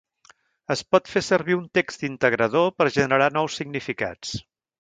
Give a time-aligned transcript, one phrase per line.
[0.75, 4.35] Es pot fer servir un text integrador per generar nous significats.